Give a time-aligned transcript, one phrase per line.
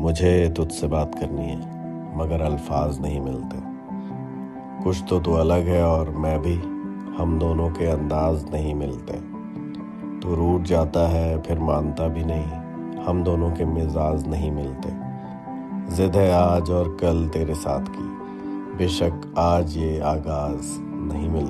[0.00, 1.56] मुझे तुझसे बात करनी है,
[2.18, 3.56] मगर अल्फाज नहीं मिलते।
[4.84, 6.54] कुछ तो तू अलग है और मैं भी,
[7.22, 9.12] हम दोनों के अंदाज नहीं मिलते।
[10.20, 12.44] तू रूठ जाता है, फिर मानता भी नहीं,
[13.02, 14.88] हम दोनों के मिजाज नहीं मिलते।
[15.96, 18.08] जिद है आज और कल तेरे साथ की,
[18.76, 21.49] बेशक आज ये आगाज़ नहीं मिलता।